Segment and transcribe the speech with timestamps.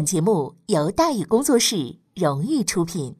[0.00, 3.19] 本节目由大宇工作室荣誉出品。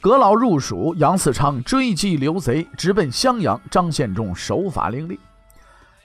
[0.00, 3.60] 阁老入蜀，杨嗣昌追击刘贼，直奔襄阳。
[3.70, 5.20] 张献忠手法凌厉，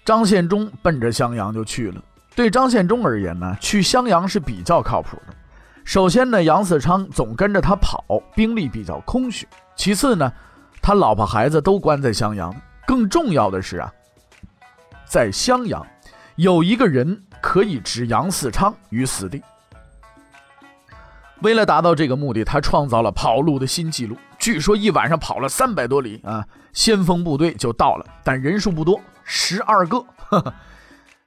[0.04, 2.04] 张献忠奔着襄阳就去了。
[2.36, 5.34] 对张献忠而言呢，去襄阳是比较靠谱的。
[5.86, 8.04] 首先呢，杨嗣昌总跟着他跑，
[8.36, 9.46] 兵力比较空虚；
[9.78, 10.30] 其次呢，
[10.82, 12.54] 他老婆孩子都关在襄阳。
[12.86, 13.90] 更重要的是啊，
[15.06, 15.86] 在襄阳
[16.36, 19.42] 有一个人可以置杨嗣昌于死地。
[21.42, 24.16] 为了达到这个目的，他创造了跑路的新纪录。
[24.40, 30.04] 据说一晚上跑了三百多里啊，先锋部队就到了，但人数不多，十二个。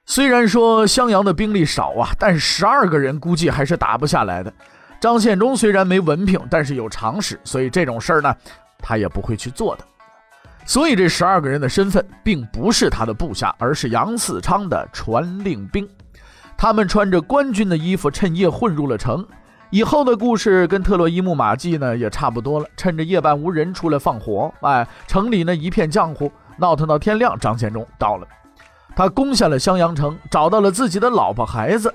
[0.05, 4.51] 虽然说襄阳的兵力少啊，但十二个人估计还是打不下来的。
[4.99, 8.35] 张献忠虽然没文凭，但是有常识，所以这种事儿呢，
[8.79, 9.85] 他也不会去做的。
[10.65, 15.87] 所以这十二个人的身份并不是他的部下，而是杨嗣昌的传令兵。
[16.57, 19.25] 他们穿着官军的衣服，趁夜混入了城。
[19.71, 27.37] 以后的故事跟特洛伊木马记呢也差不多了，趁着夜半无人出来放火，哎，城里呢一片浆糊，闹腾到天亮。
[27.37, 28.27] 张献忠到了，
[28.95, 31.93] 他攻下了襄阳城，找到了自己的老婆孩子，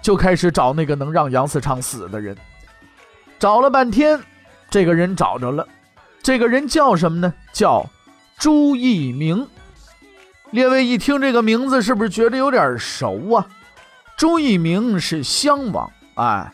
[0.00, 2.36] 就开始找那个能让杨嗣昌死的人。
[3.38, 4.20] 找了半天，
[4.68, 5.64] 这个人找着了，
[6.24, 7.32] 这个人叫什么呢？
[7.52, 7.86] 叫
[8.36, 9.46] 朱一鸣。
[10.50, 13.46] 列位一听这个名字，是不是觉得有点熟啊？
[14.16, 16.52] 朱一鸣是襄王，哎。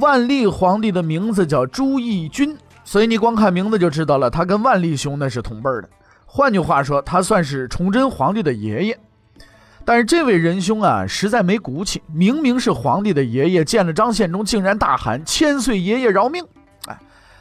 [0.00, 5.88] 万历皇帝的名字叫朱翊钧，所以你光看名字就知道了，他跟万历兄那是同辈的。
[6.24, 8.98] 换句话说，他算是崇祯皇帝的爷爷。
[9.84, 16.44] 但是这位仁兄啊，实在没骨气，明明是皇帝的爷爷，见了张献忠竟然大喊“千岁爷爷饶命”！
[16.86, 16.98] 哎，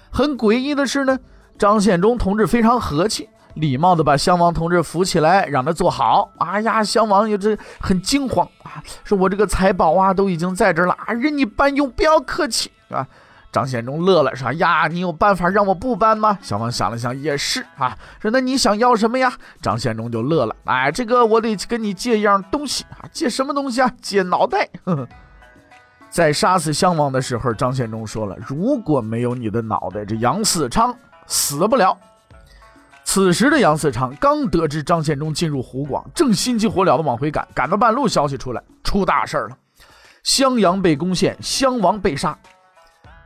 [0.10, 1.18] 很诡异的是呢，
[1.58, 3.30] 张献忠同志非常和气。
[3.56, 6.32] 礼貌的把襄王同志扶起来，让他坐好。
[6.40, 13.08] 哎呀，襄王也这很惊慌啊，说我这个财宝啊都已经在这了啊，任你搬用，不要客气啊。
[13.52, 16.38] 张献忠乐了，说呀，你有办法让我不搬吗？
[16.42, 19.34] 襄王想了想，也是啊，说那你想要什么呀？
[19.62, 23.92] 张献忠就乐了，哎，这个我得跟你借一样东西啊，借什么东西啊？
[24.02, 24.70] 借脑袋。
[26.10, 30.96] 在杀死襄王的时候，张献忠说了，如果没有你的脑袋，这杨嗣昌
[31.28, 31.98] 死不了。
[33.04, 39.58] 此时的杨嗣昌刚得知张献忠进入湖广，正心急火燎的往回赶，赶到半路，消息出来，出大事了，
[40.24, 42.38] 襄阳被攻陷，襄王被杀。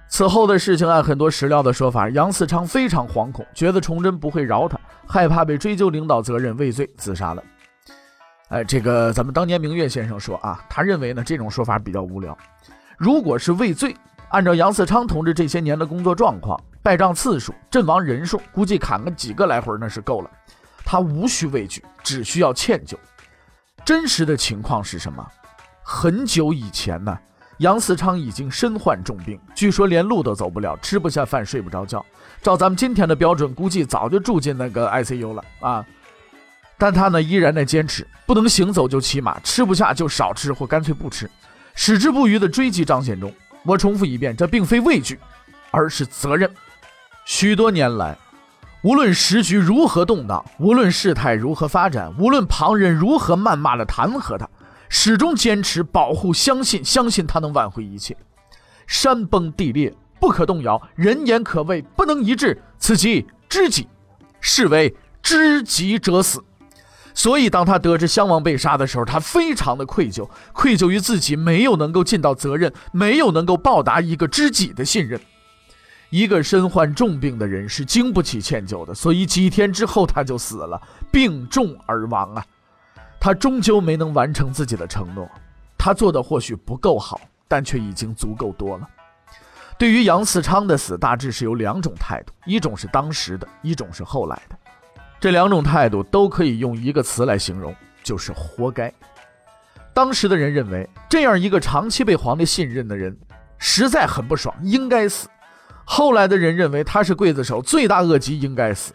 [0.07, 7.43] 此后的事情，按很多史料的说法，杨嗣昌非常惶恐，觉得崇祯不会饶他，害怕被追究领导责任，畏罪自杀了。
[8.49, 12.35] 哎，这个咱们当年明月先生说啊，他认为呢这种说法比较无聊，
[12.97, 13.95] 如果是畏罪，
[14.29, 16.59] 按照杨嗣昌同志这些年的工作状况。
[16.85, 20.29] 败仗次数、阵亡人数，估计砍个几个来回那是够了。
[20.85, 22.96] 他无需畏惧，只需要歉疚。
[23.84, 25.28] 真实的情况是什么？
[25.81, 27.18] 很久以前呢，
[27.57, 32.06] 杨嗣昌已经身患重病，据说连路都走不了，吃不下饭，睡不着觉。
[32.44, 35.84] 照咱们今天的标准，估计早就住进那个 ICU 了啊！
[36.78, 41.28] 但他呢，依然在坚持，不能行走就骑马，吃不下就少吃或干脆不吃，
[41.73, 43.34] 矢志不渝地追击张献忠。
[43.63, 45.19] 我重复一遍，这并非畏惧，
[45.72, 46.47] 而是责任。
[47.25, 48.15] 许多年来，
[48.83, 54.47] 无论时局如何动荡，无论事态如何发展，无论旁人如何谩骂的弹劾他，
[54.89, 58.16] 始终坚持保护、相信，相信他能挽回一切。
[58.85, 63.87] 山崩地裂不可动摇，人言可畏不能一致，此即知己，
[64.39, 66.43] 是为知己者死。
[67.16, 75.19] 所以，当他得知襄王被杀的时候，他非常的愧疚，愧疚于自己没有能够尽到责任，没有能够报答一个知己的信任。
[76.09, 80.81] 一个身患重病的人是经不起歉疚的，所以几天之后他就死了，
[81.11, 82.46] 病重而亡啊！
[83.19, 85.29] 他终究没能完成自己的承诺，
[85.78, 88.87] 他做的或许不够好，但却已经足够多了。
[89.78, 94.55] 对于杨嗣昌的死，大致是有两种态度：一种是当时的，一种是后来的。
[95.19, 98.93] 这两种态度都可以用一个词来形容，就是活该。
[99.93, 103.17] 当时的人认为，这样一个长期被皇帝信任的人，
[103.57, 105.28] 实在很不爽，应该死。
[105.85, 108.93] 后来的人认为他是刽子手，罪大恶极，应该死。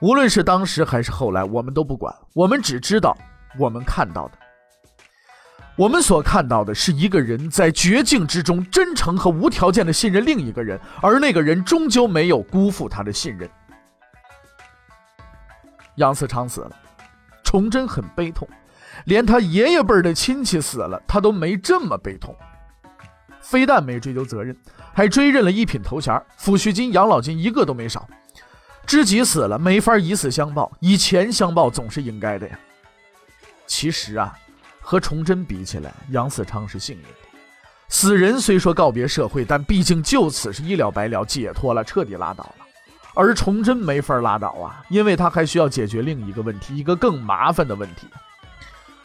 [0.00, 3.16] 无论是当时还是后来，我们都不管，我们只知道
[3.58, 4.38] 我们看到的。
[5.76, 13.50] 我们所看到的是一个人在绝境之中真诚和无条件的信任另一个人，而那个人终究没有辜负他的信任。
[15.96, 16.76] 杨嗣昌死了，
[17.42, 18.48] 崇祯很悲痛。
[19.06, 22.34] 连他爷爷辈的亲戚死了，他都没这么悲痛。
[23.44, 24.56] 非但没追究责任，
[24.92, 28.08] 还追认了一品头衔、抚恤金、养老金，一个都没少。
[28.86, 32.58] 知己死了，没法以死相报，以钱相报总是应该的呀。
[33.66, 34.36] 其实啊，
[34.80, 37.08] 和崇祯比起来，杨嗣昌是幸运的。
[37.88, 42.54] 死人虽说告别社会，但毕竟就此是一了百了，解脱了，彻底拉倒了。
[43.14, 48.08] 而崇祯没法拉倒啊，因为他还需要解决另一个问题，一个更麻烦的问题。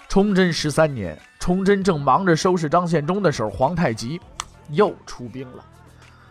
[0.10, 4.20] 崇祯十三年，崇祯正忙着收拾张献忠的时候，皇太极
[4.72, 5.64] 又出兵了。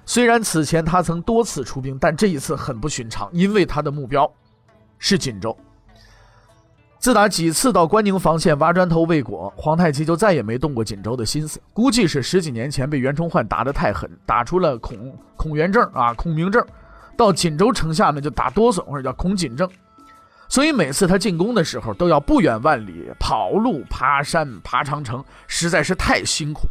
[0.04, 4.28] 虽然此前他曾多次出兵，但这一次很不寻常，因为他的目标
[4.98, 5.56] 是锦州。
[6.98, 11.60] 自打几次到关宁防线挖砖头未果，皇太极就再也没动过锦州的心思。
[11.72, 16.66] 估计是十几年前被袁崇焕打得太狠，打出了孔孔元症啊，孔明症，
[17.16, 19.70] 到锦州城下呢就打哆嗦，或者叫孔锦症。
[20.48, 26.66] 所以每次他进攻的时候，都要不远万里跑路、爬山、爬长城，实在是太辛苦。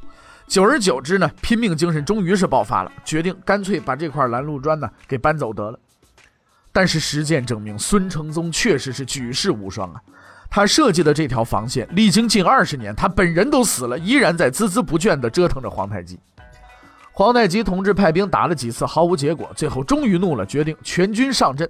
[0.47, 5.77] 久而久之呢，拼命精神终于是爆发了，决定干脆把这块拦路砖呢给搬走得了。
[6.71, 10.01] 但是实践证明，孙承宗确实是举世无双啊！
[10.49, 16.17] 他设计的这条防线，历经近二十年，他本人都死了，依然在孜孜不倦地折腾着皇太极。
[17.11, 21.69] 皇太极同志派兵打了几次，毫无结果，最后终于怒了，决定全军上阵。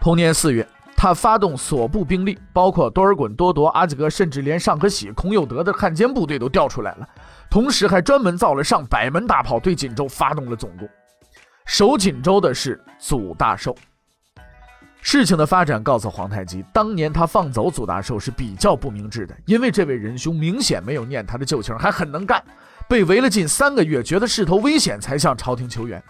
[0.00, 0.66] 同年四月。
[1.02, 7.08] 他发动所部兵力，包括多尔衮、多铎、阿济格，甚至连尚可喜、孔有德的汉奸部队都调出来了。
[7.50, 10.88] 同时，还专门造了上百门大炮，对锦州发动了总攻。
[11.64, 13.74] 守锦州的是祖大寿。
[15.00, 22.40] 事情的发展告诉皇太极，当年他放走祖大寿是比较不明智的，因为这位仁兄明显没有念他的旧情，还很能干。
[22.88, 26.00] 被围了近三个月，觉得势头危险，才向朝廷求援。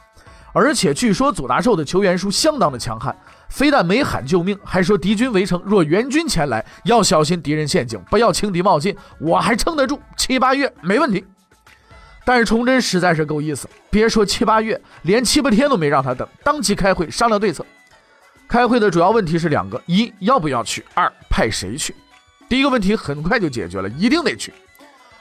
[0.53, 3.17] 而且据说祖大寿的求援书相当的强悍，
[3.49, 11.25] 非但没喊救命，还说敌军围城，若援军前来，要小心敌人陷阱，不要轻敌冒进，我还撑得住，七八月没问题。
[12.25, 17.65] 但是崇祯实在是够意思，别说七八月，连七八天都没让他等，当即开会商量对策。
[18.47, 21.95] 开会的主要问题是两个：一要不要去，二派谁去。
[22.49, 24.53] 第一个问题很快就解决了，一定得去。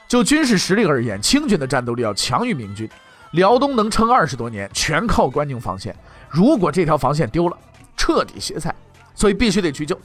[0.06, 2.86] 就军事实力而言，清军的战斗力要强于明军。
[3.32, 5.94] 辽东能撑二十多年，全靠关宁防线。
[6.28, 7.56] 如果这条防线丢了，
[7.96, 8.74] 彻底歇菜，
[9.14, 9.98] 所以必须得去救。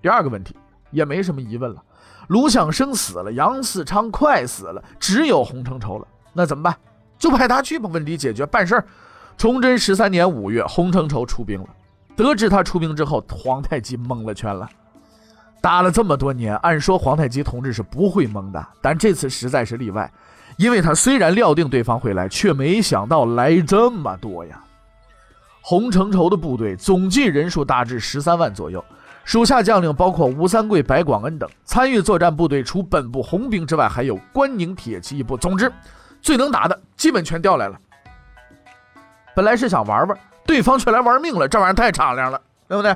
[0.00, 0.56] 第二个问题
[0.90, 1.82] 也没什么疑问了，
[2.28, 6.06] 卢象升死了，杨嗣昌快死了，只有洪承畴了。
[6.32, 6.76] 那怎么办？
[7.18, 8.84] 就派他去吧，问题解决，办事儿。
[9.36, 11.68] 崇祯十三年五月，洪承畴出兵了。
[12.14, 14.68] 得知他出兵之后，皇太极蒙了圈了。
[15.60, 20.12] 打了这么多年，按说皇太极同志是不会蒙的，但这次实在是例外。
[20.56, 24.62] 因为他虽然料定对方会来，却没想到来这么多呀。
[25.60, 28.84] 洪承畴的部队总计人数大致十三万左右，
[29.24, 31.48] 属下将领包括吴三桂、白广恩等。
[31.64, 35.36] 参与作战部队除本部红兵之外，还有关宁铁骑一部。
[35.36, 35.72] 总之，
[36.20, 37.78] 最能打的基本全调来了。
[39.34, 42.94] 本来是想玩玩，对方却来玩命了，这玩意儿太敞亮了，对不对？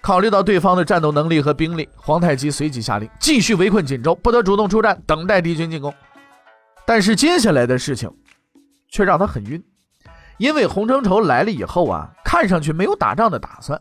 [0.00, 5.92] 考虑到对方的战斗能力和兵力，皇太极随即下令继续围困锦州，不得主动出战，等待敌军进攻。
[6.88, 8.10] 但是接下来的事情，
[8.88, 9.62] 却让他很晕，
[10.38, 13.78] 因为洪承畴来了以后啊，看上去没有打仗的打算，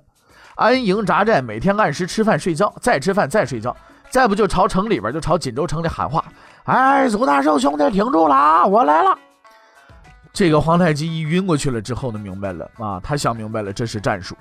[0.57, 3.73] 安营扎寨，每天按时吃饭睡觉，再吃饭再睡觉，
[4.09, 6.21] 再不就朝城里边就朝锦州城里喊话
[6.67, 9.17] ：“哎，祖大寿兄弟，挺住了，我来了。”
[10.33, 14.35] 这个皇太极一晕过去了之后呢，明白了啊，他想明白了，这是战术。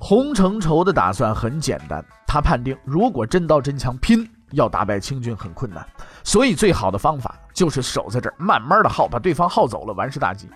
[0.00, 4.28] 洪承畴的打算很简单，他判定如果真刀真枪拼。
[4.52, 5.86] 要打败清军很困难，
[6.24, 10.48] 所以最好的方法就是守在这儿，慢慢的耗，把对方耗走了，完事大吉。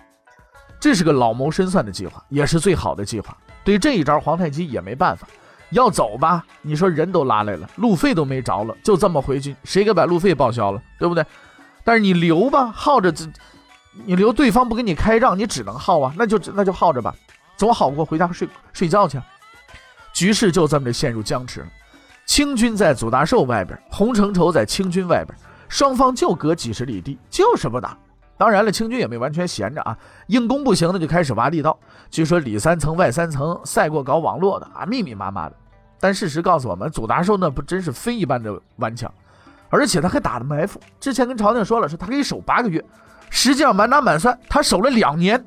[0.79, 3.35] 这是个老谋深算的计划，也是最好的计划。
[3.63, 5.27] 对这一招，皇太极也没办法。
[5.71, 11.25] 要走吧，你说人都拉来了，路费都没着了，就这么回去，谁给把路费报销了，对不对？
[11.83, 13.25] 但是你留吧，耗着，这
[14.05, 17.13] 你留对方不给你开仗，你只能耗啊，那就那就耗着吧，
[17.57, 19.19] 总好过回家睡睡觉去。
[20.13, 21.67] 局势就这么着陷入僵持了。
[22.27, 25.35] 清军在祖大寿外边，洪承畴在清军外边，
[25.69, 27.97] 双方就隔几十里地，就是不打。
[28.37, 31.79] 当然了，清军也没完全闲着啊，硬攻不行的就开始挖地道。
[32.11, 35.55] 据说里三层外三层，赛过搞网络的啊，密密麻麻的。
[35.99, 39.11] 但事实告诉我们，祖大寿那不真是非一般的顽强，
[39.69, 40.79] 而且他还打了埋伏。
[40.99, 42.83] 之前跟朝廷说了，说他可以守八个月，
[43.29, 45.43] 实际上满打满算他守了两年。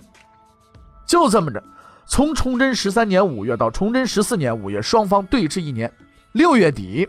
[1.07, 1.63] 就这么着，
[2.07, 5.93] 从崇祯十三年五月到崇祯十四年五月，双方对峙一年。
[6.33, 7.09] 六月底，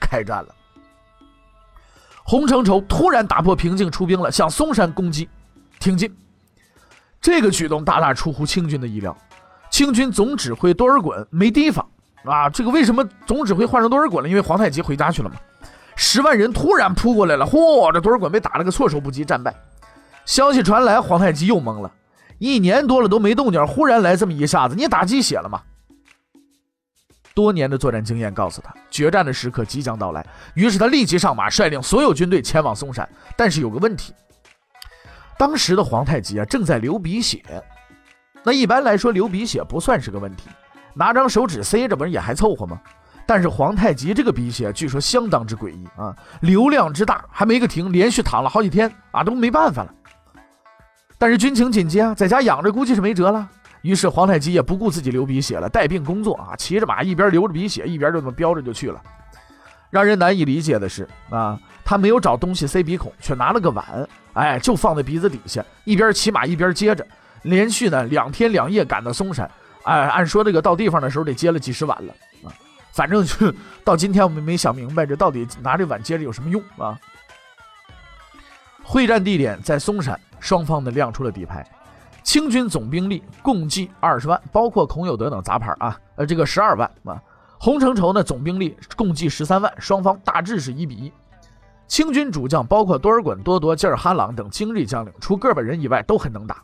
[0.00, 0.54] 开战了。
[2.24, 5.28] 洪承畴突然打破平静出兵了，向嵩山攻击，
[5.78, 6.12] 挺进。
[7.20, 9.16] 这个举动大大出乎清军的意料。
[9.70, 11.86] 清军总指挥多尔衮没提防
[12.24, 12.48] 啊！
[12.48, 14.28] 这个为什么总指挥换成多尔衮了？
[14.28, 15.36] 因为皇太极回家去了嘛。
[15.94, 17.92] 十万人突然扑过来了，嚯！
[17.92, 19.54] 这多尔衮被打了个措手不及，战败。
[20.24, 21.92] 消息传来，皇太极又懵了。
[22.38, 25.62] 一年多了都没动静，忽然来这么一下子，你打鸡血了吗？
[27.36, 30.26] 多年的作战经验告诉他，决战的时刻即将到来。
[30.54, 33.06] 于是他立即上马，率领所有军队前往嵩山。
[33.36, 34.14] 但是有个问题，
[35.36, 37.42] 当时的皇太极啊正在流鼻血。
[38.42, 40.48] 那一般来说，流鼻血不算是个问题，
[40.94, 42.80] 拿张手指塞着，不是也还凑合吗？
[43.26, 49.92] 但是皇太极这个鼻血据说相当之诡异啊，流量之大，还没个停，连续躺了好几天啊，都没办法了。
[51.18, 53.46] 但是军情紧急啊，在家养着估计是没辙了。
[53.82, 59.00] 于是皇太极也不顾自己流鼻血了，带病工作啊，骑着马一边流着鼻血，一边就这么飙着就去了。
[59.90, 67.06] 让人难以理解的是啊，他没有找东西塞鼻孔，却拿了个碗，哎，就放在鼻子底下，一边骑马一边接着，
[67.42, 69.48] 连续呢两天两夜赶到嵩山。
[69.84, 72.12] 哎，按说这个到地方的时候得接了几十碗了
[72.44, 72.50] 啊，
[72.92, 73.54] 反正就
[73.84, 76.98] 到今天我们没想明白这到底拿这碗接着有什么用啊。
[78.82, 81.64] 会战地点在嵩山，双方呢亮出了底牌。
[82.26, 87.22] 清军总兵力共计二十万，包括孔有德等杂牌啊，呃，这个十二万啊。
[87.56, 91.12] 洪承畴呢，总兵力共计十三万，双方大致是一比一。
[91.86, 96.60] 清军主将包括多尔衮、多铎、济尔哈朗等精锐将领，除个把人以外都很能打。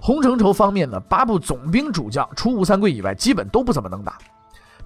[0.00, 4.16] 洪承畴方面呢，八部总兵主将除吴三桂以外，基本都不怎么能打。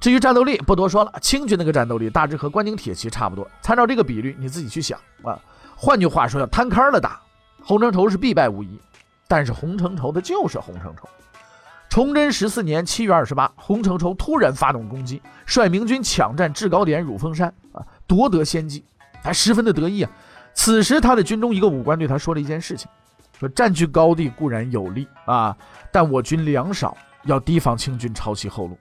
[0.00, 3.46] 至于战斗力，不多说了，清军那个战斗力大致和关宁铁骑差不多。
[3.60, 5.38] 参照这个比率，你自己去想啊。
[5.76, 7.20] 换句话说，要摊开了打，
[7.62, 8.80] 洪承畴是必败无疑。
[9.28, 11.08] 但是洪承畴的就是洪承畴。
[11.88, 18.85] 崇祯十四年七月二十八，洪承畴突然发动攻击，率明军抢占制高点、乳峰山啊，夺得先机，
[19.23, 20.11] 他十分的得意啊。
[20.54, 22.90] 此时他的军中一个武官对他说了一件事情：
[23.38, 25.56] 说占据高地固然有利啊，
[25.92, 28.76] 但我军粮少，要提防清军抄其后路。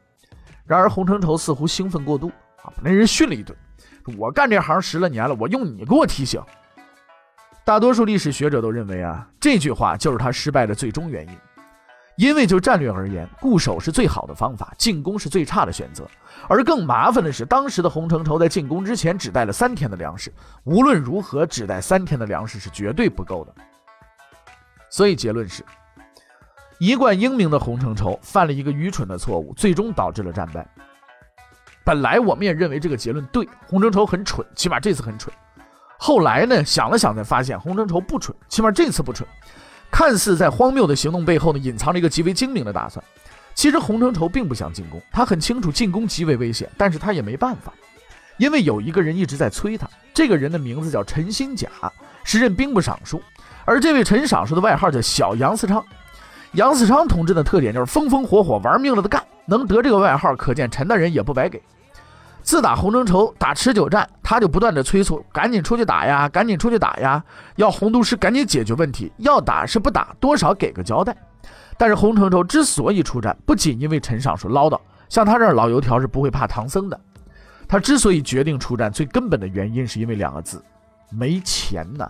[0.65, 2.27] 然而洪承畴似乎兴奋过度
[2.61, 3.57] 啊，把那人训了一顿。
[4.17, 6.41] 我干这行十来年了，我用你给我提醒。
[7.67, 11.37] 大多数历史学者都认为啊，这句话就是他失败的最终原因。
[12.15, 16.07] 因为就战略而言，固守是最好的方法，进攻是最差的选择。
[16.47, 20.31] 而更麻烦的是，当时的洪承畴在进攻之前只带了三天的粮食，
[20.63, 23.53] 无论如何只带三天的粮食是绝对不够的。
[24.89, 25.61] 所以结论是，
[26.79, 30.65] 一贯英明的洪承畴犯了一个愚蠢的错误，最终导致了战败。
[31.83, 35.35] 本来我们也认为这个结论对，洪承畴很蠢，起码这次很蠢。
[36.07, 36.63] 后来呢？
[36.63, 39.27] 想了想，才发现洪承畴不蠢，起码这次不蠢。
[39.91, 43.03] 看似在荒谬的行动背后呢，隐藏着一个极为精明的打算。
[43.53, 47.73] 其实洪承畴并不想进攻，他很清楚进攻极为危险，但是他也没办法，
[48.37, 49.85] 因为有一个人一直在催他。
[50.13, 51.67] 这个人的名字叫陈新甲，
[52.23, 53.21] 时任兵部尚书。
[53.65, 55.83] 而这位陈尚书的外号叫小杨嗣昌。
[56.53, 61.61] 杨嗣昌同志的特点就是风风火火、玩命了的干，能得这个外号，可见陈大人也不白给。
[62.47, 67.21] 自打洪承畴打持久战，他就不断的催促，赶紧出去打呀，赶紧出去打呀，
[67.57, 71.13] 要洪都师赶紧解决问题，要打是不打，多少给个交代。
[71.77, 76.97] 但是洪承畴之所以出战，不仅因为陈尚书唠叨，像他这老油条是不会怕唐僧的。
[77.67, 80.63] 他之所以决定出战，最根本的原因是因为两个字：
[81.11, 82.09] 没钱呐。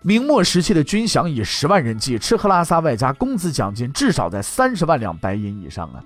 [0.00, 6.02] 明末时期的军饷以十万人计，吃喝拉撒外加工资奖金，至少在三十万两白银以上啊。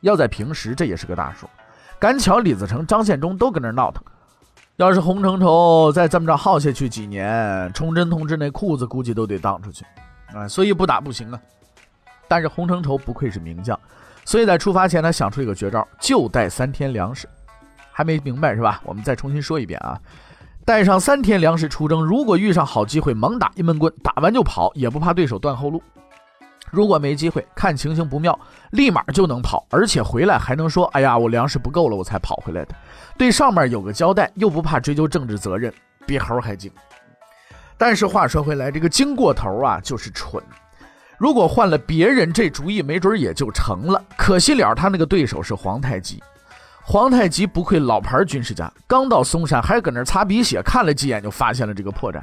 [0.00, 1.48] 要在平时，这也是个大数。
[1.98, 4.02] 赶巧李自成、张献忠都跟那闹腾。
[4.76, 9.84] 要是洪承畴再这么着耗下去几年，崇祯同志那裤子估计都得荡出去
[10.32, 10.46] 啊！
[10.46, 11.40] 所以不打不行啊。
[12.28, 13.76] 但是洪承畴不愧是名将，
[14.24, 17.28] 所以在出发前他想出一个绝招，就带三天粮食。
[17.90, 18.80] 还没明白是吧？
[18.84, 19.98] 我们再重新说一遍啊！
[20.64, 25.82] 带上三天粮食出征，如果遇上好机会，猛打一闷棍，打完就跑，也不怕对手断后路。
[26.70, 28.38] 如果没机会，看情形不妙，
[28.70, 32.74] 立马就能跑，而且回来还能说：“哎呀，我粮食不够了，我才跑回来的。”
[33.18, 35.72] 对上面有个交代，又不怕追究政治责任，
[36.06, 36.70] 比猴还精。
[37.76, 40.42] 但是话说回来，这个精过头啊，就是蠢。
[41.16, 44.02] 如果换了别人，这主意没准也就成了。
[44.16, 46.22] 可惜了，他那个对手是皇太极。
[46.82, 52.22] 皇太极不愧老牌军事家，刚到嵩山还搁那擦鼻血，看了几眼就发现了这个破绽。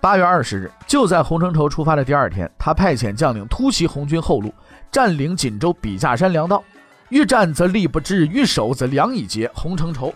[0.00, 4.54] 八月二十日，就在洪承畴出发的第二天，他派遣将领突袭红军后路，
[4.92, 6.62] 占领锦州笔架山粮道。
[7.08, 9.50] 欲战则力不支，欲守则粮已竭。
[9.54, 10.14] 洪承畴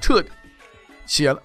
[0.00, 0.28] 彻底
[1.06, 1.40] 歇了。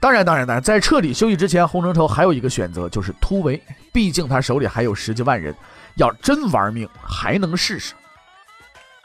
[0.00, 3.62] 当然，当然，当然，在彻底休息之前，洪承畴还有一个选择，就是突围。
[3.92, 5.54] 毕竟他手里还有十几万人，
[5.94, 7.94] 要真玩命，还能试试。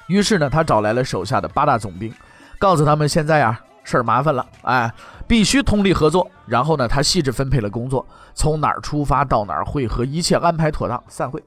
[0.07, 2.13] 于是呢，他找来了手下的八大总兵，
[2.59, 4.91] 告诉他们现在啊，事儿麻烦了，哎，
[5.27, 6.29] 必须通力合作。
[6.45, 11.43] 然后呢，他细致分配了工作，从哪儿出发到哪儿汇合，一切安排妥当，散会。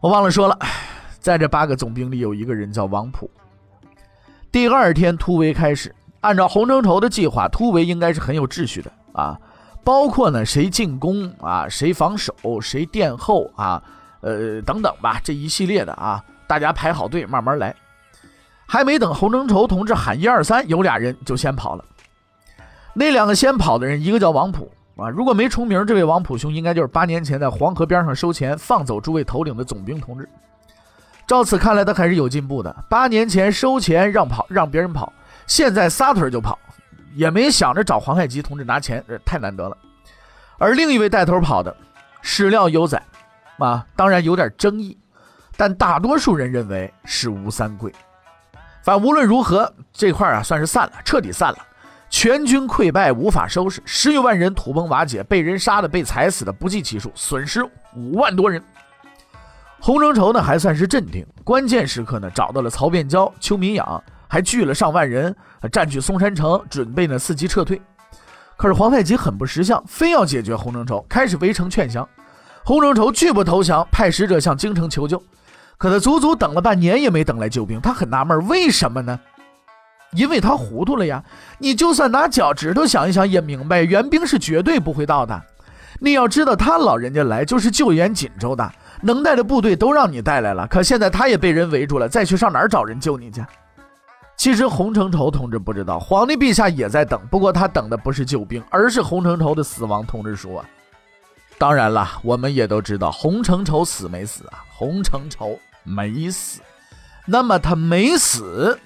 [0.00, 0.58] 我忘了说了，
[1.18, 3.30] 在这八个总兵里有一个人叫王普。
[4.52, 9.38] 第二天突围开始，按照洪承畴的计划，突围应该是很有秩序的啊，
[9.84, 13.82] 包括呢谁进攻啊，谁防守，谁殿后啊，
[14.20, 16.24] 呃等等吧，这一系列的啊。
[16.46, 17.74] 大家排好队，慢慢来。
[18.70, 21.82] 还没等洪承畴同志喊一二三，有俩人就先跑了。
[22.92, 30.28] 那两个先跑的人，一个叫王普啊，如果没重名，这位王普兄应该就是八年前在黄河边上收钱放走诸位头领的总兵同志。
[31.26, 32.84] 照此看来，他还是有进步的。
[32.90, 35.10] 八年前收钱让跑，让别人跑，
[35.46, 36.58] 现在撒腿就跑，
[37.14, 39.76] 也没想着找皇太极同志拿钱，这太难得了。
[40.58, 41.74] 而另一位带头跑的，
[42.20, 43.02] 史料有载，
[43.56, 44.98] 啊，当然有点争议。
[45.56, 47.92] 但大多数人认为是吴三桂。
[48.88, 51.58] 反无论如何，这块啊算是散了，彻底散了。
[52.08, 57.62] 全军溃败，无法收拾，十余万人土崩瓦解，被人杀的，被踩死的不计其数，损失
[57.94, 58.64] 五万多人。
[59.78, 65.36] 洪承畴呢还算是镇定，关键时刻呢找到了曹变蛟、邱民养，还聚了上万人，
[65.70, 67.78] 占据松山城，准备呢伺机撤退。
[68.56, 72.08] 可是皇太极很不识相，非要解决洪承畴，开始围城劝降。
[72.64, 75.22] 洪承畴拒不投降，派使者向京城求救。
[75.78, 79.18] 可他足足等了半年也没等来救兵，他很纳闷，为什么呢？
[80.12, 81.22] 因为他糊涂了呀！
[81.58, 85.40] 你就算拿脚趾头想一想也明白，援兵是绝对不会到的。
[86.00, 93.44] 你要知道，他老人家来就是救援锦州的，能带的部队都让你带来了，可现在他也被人围住了，再去上哪儿找人救你去？
[94.36, 100.64] 其实洪承畴同志不知道，皇帝陛下也在等，不过他等的不是救兵，而是洪承畴的死亡通知书啊！
[101.58, 104.64] 当然了，我们也都知道洪承畴死没死啊？
[104.70, 105.58] 洪承畴。
[105.88, 106.60] 没死，
[107.24, 108.78] 那么他没死，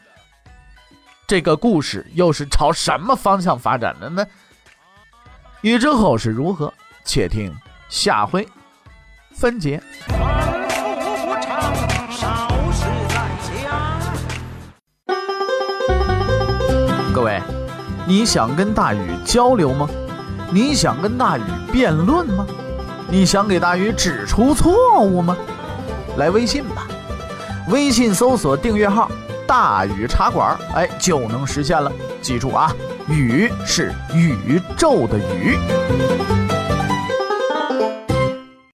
[1.26, 4.24] 这个故事又是朝什么方向发展的呢？
[5.62, 6.72] 欲知后事如何，
[7.04, 7.52] 且听
[7.88, 8.48] 下回
[9.34, 9.82] 分解。
[17.12, 17.42] 各位，
[18.06, 19.88] 你想跟大禹交流吗？
[20.52, 22.46] 你想跟大禹辩论吗？
[23.08, 25.36] 你想给大禹指出错误吗？
[26.16, 26.86] 来微信吧。
[27.68, 29.10] 微信搜索订阅号
[29.46, 31.90] “大宇茶馆”，哎，就能实现了。
[32.20, 32.74] 记住啊，
[33.08, 35.56] 宇是宇宙的宇。